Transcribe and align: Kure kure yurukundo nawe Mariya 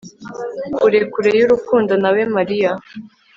Kure 0.75 0.99
kure 1.13 1.31
yurukundo 1.39 1.93
nawe 2.03 2.21
Mariya 2.35 2.71